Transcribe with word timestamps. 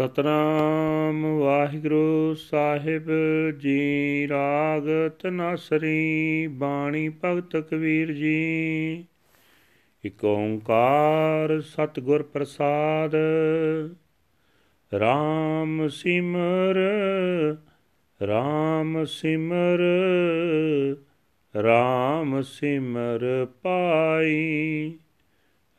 ਸਤਨਾਮ 0.00 1.26
ਵਾਹਿਗੁਰੂ 1.26 2.34
ਸਾਹਿਬ 2.34 3.10
ਜੀ 3.58 4.28
ਰਾਗ 4.30 4.82
ਤਨਾਸਰੀ 5.18 6.46
ਬਾਣੀ 6.46 7.08
ਭਗਤ 7.08 7.56
ਕਬੀਰ 7.56 8.12
ਜੀ। 8.12 9.04
ਇਕ 10.04 10.24
ਓੰਕਾਰ 10.24 11.60
ਸਤਿਗੁਰ 11.60 12.22
ਪ੍ਰਸਾਦ 12.22 13.14
RAM 14.96 15.88
ਸਿਮਰ 15.88 16.78
RAM 18.24 19.04
ਸਿਮਰ 19.06 19.84
RAM 21.60 22.42
ਸਿਮਰ 22.42 23.46
ਪਾਈ। 23.62 24.94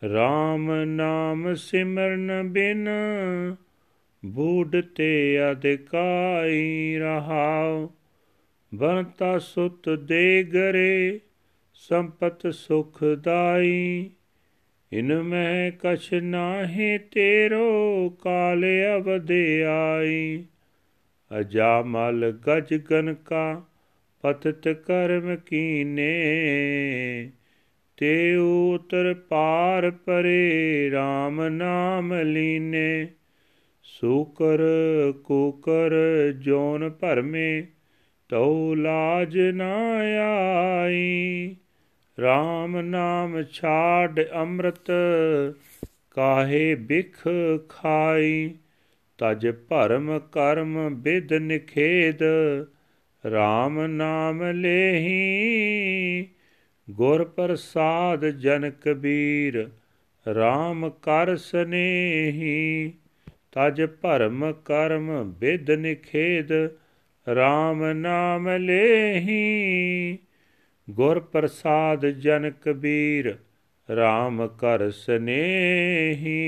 RAM 0.05 0.85
ਨਾਮ 0.85 1.53
ਸਿਮਰਨ 1.55 2.43
ਬਿਨ 2.43 2.89
ਬੂਢ 4.25 4.81
ਤੇ 4.95 5.37
ਅਧਿਕਾਈ 5.51 6.95
ਰਹਾਉ। 6.97 7.89
ਬਨਤਾ 8.75 9.39
ਸੁਤ 9.39 9.89
ਦੇ 9.89 10.43
ਗਰੇ, 10.43 11.19
ਸੰਪਤ 11.73 12.47
ਸੁਖ 12.53 13.03
ਦਾਈ। 13.03 14.09
ਇਨ 14.93 15.23
ਮੈਂ 15.23 15.71
ਕਛ 15.79 16.13
ਨਾਹੀ 16.13 16.97
ਤੇਰੋ 16.97 18.09
ਕਾਲ 18.09 18.63
ਅਵਦ 18.97 19.31
ਆਈ। 19.67 20.45
ਅਜਾ 21.39 21.81
ਮਲ 21.81 22.39
ਗਜ 22.47 22.81
ਗਨ 22.91 23.13
ਕਾ 23.13 23.65
ਪਤਤ 24.21 24.67
ਕਰਮ 24.67 25.35
ਕੀਨੇ। 25.35 26.11
ਤੇ 27.97 28.35
ਉਤਰ 28.35 29.13
ਪਾਰ 29.13 29.91
ਪਰੇ 29.91 30.91
RAM 30.93 31.49
ਨਾਮ 31.49 32.13
ਲੀਨੇ। 32.13 33.07
ਸੂਕਰ 33.83 34.59
ਕੂਕਰ 35.23 35.91
ਜੋਨ 36.31 36.89
ਭਰਮੇ, 36.89 37.63
ਤਉ 38.29 38.75
ਲਾਜ 38.75 39.39
ਨਾ 39.39 39.75
ਆਈ। 40.81 41.55
RAM 42.19 42.81
ਨਾਮ 42.81 43.43
ਛਾੜ 43.43 44.23
ਅੰਮ੍ਰਿਤ, 44.35 44.91
ਕਾਹੇ 46.11 46.75
ਬਿਖ 46.75 47.17
ਖਾਈ। 47.69 48.55
ਤਜ 49.17 49.47
ਭਰਮ 49.69 50.19
ਕਰਮ 50.19 50.95
ਬਿਦ 50.95 51.33
ਨਿਖੇਦ 51.33 52.19
RAM 53.27 53.87
ਨਾਮ 53.87 54.43
ਲੇਹੀ। 54.43 56.27
ਗੁਰ 56.89 57.23
ਪ੍ਰਸਾਦ 57.23 58.25
ਜਨ 58.25 58.69
ਕਬੀਰ 58.69 59.69
RAM 60.31 60.89
ਕਰ 60.89 61.37
ਸਨੇਹੀ। 61.37 62.93
ਤਜ 63.51 63.81
ਭਰਮ 64.01 64.53
ਕਰਮ 64.53 65.35
ਵਿਦ 65.39 65.71
ਨਿਖੇਦ 65.71 66.51
RAM 67.31 67.93
ਨਾਮ 67.93 68.49
ਲੇਹੀ। 68.49 70.17
ਗੁਰ 70.89 71.19
ਪ੍ਰਸਾਦ 71.19 72.05
ਜਨ 72.05 72.51
ਕਬੀਰ 72.51 73.37
RAM 73.91 74.47
ਕਰ 74.47 74.91
ਸਨੇਹੀ। 74.91 76.39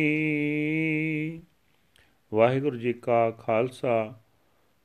ਵਾਹਿਗੁਰੂ 2.34 2.78
ਜੀ 2.78 2.94
ਕਾ 2.94 3.32
ਖਾਲਸਾ, 3.32 4.20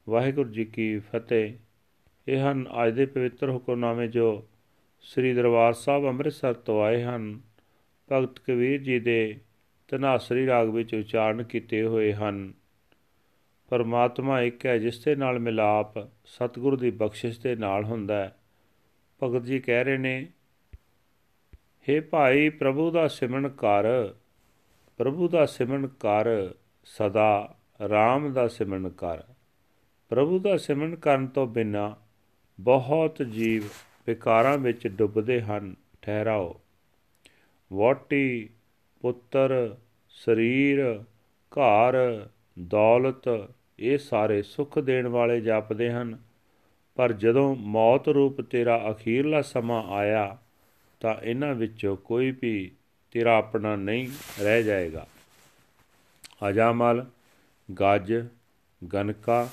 ਵਾਹਿਗੁਰੂ 0.08 0.50
ਜੀ 0.50 0.64
ਕੀ 0.64 0.98
ਫਤਿਹ। 0.98 1.52
ਇਹ 2.28 2.38
ਹਨ 2.38 2.68
ਅੱਜ 2.86 2.94
ਦੇ 2.94 3.06
ਪਵਿੱਤਰ 3.06 3.50
ਹੁਕਮਨਾਮੇ 3.50 4.08
ਜੋ 4.08 4.48
ਸ੍ਰੀ 5.00 5.34
ਦਰਬਾਰ 5.34 5.72
ਸਾਹਿਬ 5.72 6.06
ਅੰਮ੍ਰਿਤਸਰ 6.06 6.54
ਤੋਂ 6.54 6.82
ਆਏ 6.82 7.02
ਹਨ। 7.02 7.40
ਭਗਤ 8.12 8.38
ਕਬੀਰ 8.38 8.82
ਜੀ 8.82 9.00
ਦੇ 9.00 9.36
ਤਨਾਸਰੀ 9.88 10.46
ਰਾਗ 10.46 10.68
ਵਿੱਚ 10.68 10.94
ਉਚਾਰਨ 10.94 11.42
ਕੀਤੇ 11.42 11.82
ਹੋਏ 11.82 12.12
ਹਨ। 12.12 12.52
ਪਰਮਾਤਮਾ 13.68 14.40
ਇੱਕ 14.40 14.66
ਹੈ 14.66 14.78
ਜਿਸ 14.78 15.04
ਦੇ 15.04 15.16
ਨਾਲ 15.16 15.38
ਮਿਲਾਪ 15.38 15.98
ਸਤਿਗੁਰੂ 16.24 16.76
ਦੀ 16.76 16.90
ਬਖਸ਼ਿਸ਼ 16.90 17.40
ਦੇ 17.40 17.56
ਨਾਲ 17.56 17.84
ਹੁੰਦਾ 17.84 18.16
ਹੈ। 18.16 18.36
ਭਗਤ 19.22 19.42
ਜੀ 19.42 19.58
ਕਹਿ 19.58 19.84
ਰਹੇ 19.84 19.98
ਨੇ 19.98 20.26
हे 21.90 22.04
ਭਾਈ 22.10 22.48
ਪ੍ਰਭੂ 22.48 22.90
ਦਾ 22.90 23.08
ਸਿਮਰਨ 23.08 23.48
ਕਰ, 23.48 24.14
ਪ੍ਰਭੂ 24.96 25.28
ਦਾ 25.28 25.46
ਸਿਮਰਨ 25.46 25.86
ਕਰ, 25.86 26.54
ਸਦਾ 26.84 27.56
RAM 27.84 28.32
ਦਾ 28.32 28.48
ਸਿਮਰਨ 28.48 28.88
ਕਰ। 28.88 29.22
ਪ੍ਰਭੂ 30.08 30.38
ਦਾ 30.38 30.56
ਸਿਮਰਨ 30.56 30.96
ਕਰਨ 30.96 31.26
ਤੋਂ 31.26 31.46
ਬਿਨਾ 31.46 31.96
ਬਹੁਤ 32.60 33.22
ਜੀਵ 33.22 33.62
ਵਿਕਾਰਾਂ 34.06 34.58
ਵਿੱਚ 34.58 34.88
ਡੁੱਬਦੇ 34.88 35.42
ਹਨ। 35.42 35.76
ਠਹਿਰਾਓ। 36.02 36.60
ਵਾਟੀ 37.72 38.50
ਪੁੱਤਰ, 39.00 39.76
ਸਰੀਰ, 40.08 41.04
ਘਰ, 41.50 42.26
ਦੌਲਤ, 42.66 43.48
ਇਹ 43.78 43.98
ਸਾਰੇ 43.98 44.42
ਸੁੱਖ 44.42 44.78
ਦੇਣ 44.78 45.06
ਵਾਲੇ 45.06 45.40
ਜਾਪਦੇ 45.40 45.90
ਹਨ। 45.90 46.18
ਪਰ 46.96 47.12
ਜਦੋਂ 47.12 47.56
ਮੌਤ 47.56 48.08
ਰੂਪ 48.08 48.40
ਤੇਰਾ 48.40 48.90
ਅਖੀਰਲਾ 48.90 49.42
ਸਮਾਂ 49.42 49.84
ਆਇਆ, 49.84 50.38
ਤਾਂ 51.00 51.14
ਇਹਨਾਂ 51.22 51.54
ਵਿੱਚੋਂ 51.54 51.96
ਕੋਈ 51.96 52.36
ਵੀ 52.42 52.72
ਤੇਰਾ 53.10 53.36
ਆਪਣਾ 53.36 53.76
ਨਹੀਂ 53.76 54.08
ਰਹਿ 54.40 54.62
ਜਾਏਗਾ। 54.62 55.06
ਅਜਾਮਲ, 56.48 57.06
ਗੱਜ, 57.80 58.26
ਗਨਕਾ, 58.92 59.48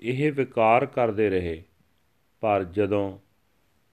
ਇਹ 0.00 0.32
ਵਿਕਾਰ 0.32 0.86
ਕਰਦੇ 0.86 1.30
ਰਹੇ। 1.30 1.62
ਪਰ 2.40 2.64
ਜਦੋਂ 2.64 3.18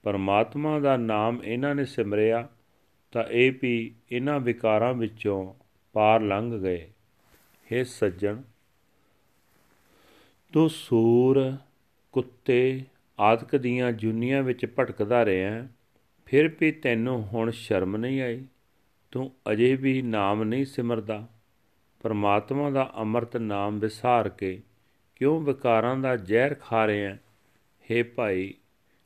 ਪਰਮਾਤਮਾ 0.02 0.78
ਦਾ 0.78 0.96
ਨਾਮ 0.96 1.44
ਇਹਨਾਂ 1.44 1.74
ਨੇ 1.74 1.84
ਸਿਮਰਿਆ 1.84 2.48
ਤਾਂ 3.12 3.24
ਇਹ 3.24 3.52
ਵੀ 3.62 3.94
ਇਹਨਾਂ 4.12 4.40
ਵਿਕਾਰਾਂ 4.40 4.94
ਵਿੱਚੋਂ 4.94 5.54
ਪਾਰ 5.92 6.20
ਲੰਘ 6.20 6.58
ਗਏ। 6.58 6.88
हे 7.72 7.84
ਸੱਜਣ, 7.84 8.42
ਤੂੰ 10.52 10.70
ਸੂਰ 10.70 11.56
ਕੁੱਤੇ 12.12 12.84
ਆਦਿਕ 13.20 13.56
ਦੀਆਂ 13.56 13.92
ਜੁਨੀਆਂ 13.92 14.42
ਵਿੱਚ 14.42 14.66
ਭਟਕਦਾ 14.78 15.24
ਰਿਹਾ, 15.24 15.68
ਫਿਰ 16.26 16.48
ਵੀ 16.60 16.72
ਤੈਨੂੰ 16.72 17.22
ਹੁਣ 17.22 17.50
ਸ਼ਰਮ 17.50 17.96
ਨਹੀਂ 17.96 18.22
ਆਈ? 18.22 18.44
ਤੂੰ 19.10 19.32
ਅਜੇ 19.52 19.76
ਵੀ 19.76 20.02
ਨਾਮ 20.02 20.44
ਨਹੀਂ 20.44 20.66
ਸਿਮਰਦਾ? 20.66 21.26
ਪਰਮਾਤਮਾ 22.02 22.70
ਦਾ 22.70 22.92
ਅੰਮ੍ਰਿਤ 22.96 23.36
ਨਾਮ 23.36 23.78
ਵਿਸਾਰ 23.78 24.28
ਕੇ 24.28 24.62
ਕਿਉਂ 25.16 25.40
ਵਿਕਾਰਾਂ 25.40 25.96
ਦਾ 25.96 26.16
ਜ਼ਹਿਰ 26.16 26.54
ਖਾ 26.54 26.86
ਰਿਹਾ 26.86 27.16
ਹੈ 27.90 28.04
ਭਾਈ, 28.04 28.54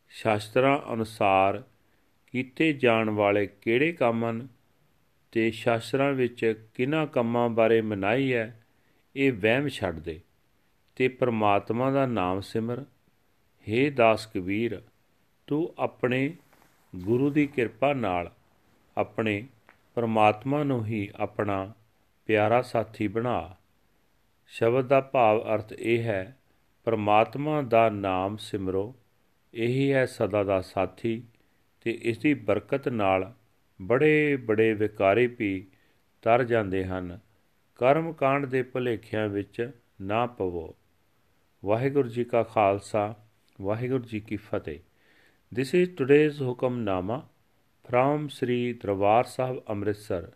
ਸ਼ਾਸਤਰਾਂ 0.08 0.94
ਅਨੁਸਾਰ 0.94 1.62
ਕੀਤੇ 2.32 2.72
ਜਾਣ 2.72 3.10
ਵਾਲੇ 3.10 3.46
ਕਿਹੜੇ 3.46 3.92
ਕੰਮ 3.92 4.24
ਹਨ 4.24 4.48
ਤੇ 5.32 5.50
ਸ਼ਾਸਤਰਾਂ 5.50 6.12
ਵਿੱਚ 6.12 6.66
ਕਿਹਨਾਂ 6.74 7.06
ਕੰਮਾਂ 7.06 7.48
ਬਾਰੇ 7.48 7.80
ਮਨਾਈ 7.80 8.32
ਹੈ, 8.34 8.62
ਇਹ 9.16 9.32
ਵਹਿਮ 9.32 9.68
ਛੱਡ 9.68 9.98
ਦੇ। 9.98 10.20
ਤੇ 10.96 11.08
ਪ੍ਰਮਾਤਮਾ 11.08 11.90
ਦਾ 11.90 12.06
ਨਾਮ 12.06 12.40
ਸਿਮਰ 12.40 12.84
हे 13.66 13.92
ਦਾਸ 13.94 14.26
ਕਬੀਰ, 14.26 14.82
ਤੂੰ 15.46 15.74
ਆਪਣੇ 15.78 16.32
ਗੁਰੂ 16.96 17.30
ਦੀ 17.30 17.46
ਕਿਰਪਾ 17.46 17.92
ਨਾਲ 17.92 18.32
ਆਪਣੇ 18.96 19.46
ਪ੍ਰਮਾਤਮਾ 19.94 20.64
ਨੂੰ 20.64 20.86
ਹੀ 20.86 21.10
ਆਪਣਾ 21.16 21.72
ਪਿਆਰਾ 22.26 22.62
ਸਾਥੀ 22.62 23.08
ਬਣਾ। 23.08 23.54
ਸ਼ਬਦ 24.46 24.86
ਦਾ 24.86 25.00
ਭਾਵ 25.00 25.54
ਅਰਥ 25.54 25.72
ਇਹ 25.72 26.02
ਹੈ, 26.02 26.36
ਪ੍ਰਮਾਤਮਾ 26.84 27.62
ਦਾ 27.62 27.90
ਨਾਮ 27.90 28.36
ਸਿਮਰੋ, 28.36 28.94
ਇਹੀ 29.54 29.92
ਹੈ 29.92 30.06
ਸਦਾ 30.06 30.44
ਦਾ 30.44 30.60
ਸਾਥੀ। 30.60 31.22
ਤੇ 31.82 31.90
ਇਸ 32.02 32.18
ਦੀ 32.18 32.34
ਬਰਕਤ 32.34 32.88
ਨਾਲ 32.88 33.32
ਬੜੇ 33.82 34.36
ਬੜੇ 34.36 34.74
ਵਿਕਾਰੀ 34.74 35.26
ਵੀ 35.26 35.66
ਤਰ 36.22 36.44
ਜਾਂਦੇ 36.44 36.84
ਹਨ 36.84 37.18
ਕਰਮ 37.78 38.12
ਕਾਂਡ 38.12 38.46
ਦੇ 38.46 38.62
ਭਲੇਖਿਆਂ 38.62 39.28
ਵਿੱਚ 39.28 39.70
ਨਾ 40.00 40.26
ਪਵੋ 40.26 40.76
ਵਾਹਿਗੁਰੂ 41.64 42.08
ਜੀ 42.08 42.24
ਕਾ 42.24 42.42
ਖਾਲਸਾ 42.42 43.14
ਵਾਹਿਗੁਰੂ 43.60 44.04
ਜੀ 44.04 44.20
ਕੀ 44.20 44.36
ਫਤਿਹ 44.36 44.78
this 45.56 45.74
is 45.74 45.96
today's 45.96 46.42
Hukamnama 46.42 47.28
from 47.84 48.28
Sri 48.28 48.72
Darbar 48.72 49.24
Sahib 49.24 49.62
Amritsar 49.70 50.30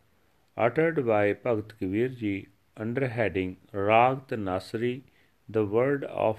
uttered 0.57 1.07
by 1.07 1.35
Bhagat 1.35 1.79
Kabir 1.79 2.09
ji 2.09 2.49
under 2.77 3.09
heading 3.09 3.57
Rag 3.73 4.27
Tanasri, 4.29 5.03
the 5.49 5.65
word 5.67 6.05
of 6.05 6.39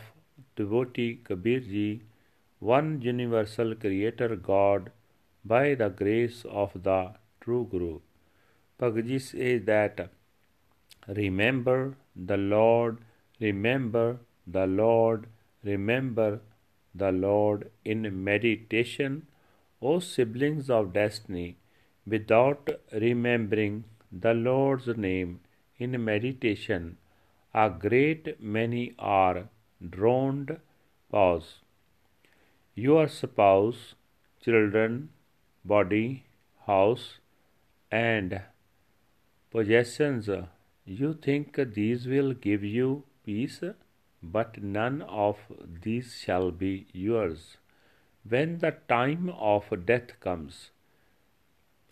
devotee 0.56 1.20
Kabir 1.24 1.60
ji, 1.60 2.02
one 2.62 3.02
universal 3.02 3.76
creator 3.76 4.36
God 4.36 4.92
by 5.54 5.76
the 5.76 5.90
grace 5.90 6.44
of 6.64 6.72
the 6.84 7.00
true 7.42 7.68
Guru. 7.72 8.00
Bhagavad 8.78 9.22
says 9.22 9.64
that 9.66 10.10
remember 11.08 11.96
the 12.16 12.38
Lord, 12.38 13.00
remember 13.40 14.20
the 14.46 14.68
Lord, 14.68 15.28
remember 15.64 16.42
the 16.94 17.12
Lord 17.12 17.70
in 17.86 18.24
meditation, 18.24 19.28
O 19.82 20.00
siblings 20.00 20.70
of 20.70 20.94
destiny, 20.94 21.58
without 22.06 22.70
remembering 22.92 23.84
the 24.12 24.34
Lord's 24.34 24.88
name 24.88 25.40
in 25.78 26.04
meditation, 26.04 26.98
a 27.54 27.70
great 27.70 28.42
many 28.42 28.96
are 28.98 29.50
drowned. 29.90 30.58
Pause. 31.12 31.60
Your 32.76 33.08
spouse, 33.08 33.96
children, 34.44 35.10
body, 35.68 36.26
house, 36.66 37.20
and 37.92 38.42
possessions 39.52 40.30
You 40.86 41.14
think 41.14 41.58
these 41.76 42.08
will 42.08 42.34
give 42.34 42.64
you 42.64 43.04
peace, 43.26 43.62
but 44.24 44.62
none 44.64 45.02
of 45.02 45.38
these 45.84 46.14
shall 46.24 46.52
be 46.52 46.88
yours. 46.94 47.58
When 48.28 48.60
the 48.60 48.72
time 48.88 49.30
of 49.30 49.68
death 49.86 50.20
comes, 50.22 50.70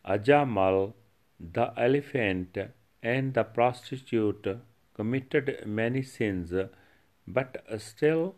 Ajamal, 0.05 0.93
the 1.39 1.73
elephant, 1.77 2.57
and 3.03 3.33
the 3.33 3.43
prostitute 3.43 4.47
committed 4.93 5.63
many 5.65 6.01
sins, 6.01 6.53
but 7.27 7.63
still 7.77 8.35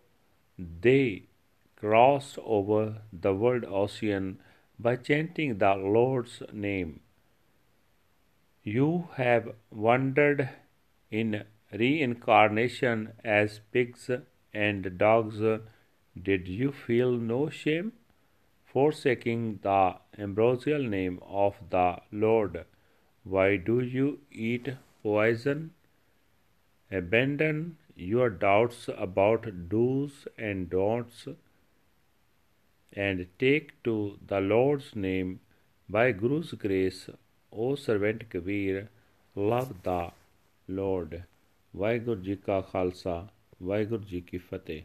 they 0.58 1.28
crossed 1.76 2.40
over 2.40 3.02
the 3.14 3.34
world 3.34 3.66
ocean 3.66 4.40
by 4.80 4.96
chanting 4.96 5.58
the 5.58 5.74
Lord's 5.76 6.42
name. 6.54 7.00
You 8.64 9.10
have 9.16 9.54
wandered 9.72 10.50
in 11.10 11.44
reincarnation 11.72 13.14
as 13.24 13.62
pigs 13.72 14.10
and 14.54 14.98
dogs. 14.98 15.40
Did 16.22 16.48
you 16.48 16.72
feel 16.72 17.12
no 17.12 17.50
shame? 17.50 17.94
Forsaking 18.66 19.60
the 19.64 19.96
ambrosial 20.18 20.84
name 20.84 21.20
of 21.26 21.56
the 21.70 21.98
Lord, 22.12 22.66
why 23.24 23.58
do 23.58 23.80
you 23.80 24.20
eat 24.32 24.70
poison? 25.02 25.72
Abandon 26.92 27.78
your 27.96 28.30
doubts 28.30 28.90
about 28.96 29.70
do's 29.70 30.28
and 30.38 30.70
don'ts 30.70 31.28
and 32.94 33.28
take 33.40 33.72
to 33.84 34.18
the 34.26 34.40
Lord's 34.40 34.96
name 34.96 35.40
by 35.90 36.12
Guru's 36.12 36.54
grace, 36.54 37.10
O 37.52 37.76
servant 37.76 38.30
Kabir, 38.30 38.90
love 39.36 39.74
the 39.84 40.12
Lord. 40.68 41.24
Vaiguru 41.76 42.24
Ji 42.24 42.36
ka 42.38 42.62
Khalsa, 42.62 43.30
Vaiguru 43.62 44.26
ki 44.26 44.38
Fateh. 44.38 44.84